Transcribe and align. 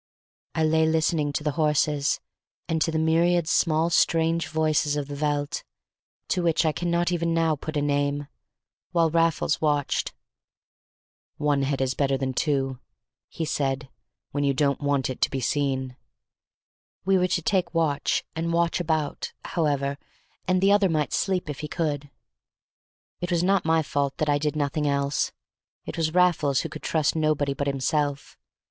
I 0.55 0.63
lay 0.63 0.87
listening 0.87 1.31
to 1.33 1.43
the 1.43 1.51
horses, 1.61 2.19
and 2.67 2.81
to 2.81 2.89
the 2.89 2.97
myriad 2.97 3.47
small 3.47 3.91
strange 3.91 4.47
voices 4.47 4.95
of 4.95 5.07
the 5.07 5.13
veldt, 5.15 5.63
to 6.29 6.41
which 6.41 6.65
I 6.65 6.71
cannot 6.71 7.11
even 7.11 7.35
now 7.35 7.55
put 7.55 7.77
a 7.77 7.83
name, 7.83 8.25
while 8.93 9.11
Raffles 9.11 9.61
watched. 9.61 10.15
"One 11.37 11.61
head 11.61 11.81
is 11.81 11.93
better 11.93 12.17
than 12.17 12.33
two," 12.33 12.79
he 13.29 13.45
said, 13.45 13.91
"when 14.31 14.43
you 14.43 14.55
don't 14.55 14.81
want 14.81 15.07
it 15.07 15.21
to 15.21 15.29
be 15.29 15.39
seen." 15.39 15.95
We 17.05 17.19
were 17.19 17.27
to 17.27 17.41
take 17.43 17.71
watch 17.75 18.23
and 18.35 18.51
watch 18.51 18.79
about, 18.79 19.33
however, 19.45 19.99
and 20.47 20.61
the 20.61 20.71
other 20.71 20.89
might 20.89 21.13
sleep 21.13 21.47
if 21.47 21.59
he 21.59 21.67
could; 21.67 22.09
it 23.19 23.29
was 23.29 23.43
not 23.43 23.65
my 23.65 23.83
fault 23.83 24.17
that 24.17 24.29
I 24.29 24.39
did 24.39 24.55
nothing 24.55 24.87
else; 24.87 25.31
it 25.85 25.95
was 25.95 26.11
Raffles 26.15 26.61
who 26.61 26.69
could 26.69 26.81
trust 26.81 27.15
nobody 27.15 27.53
but 27.53 27.67
himself. 27.67 28.35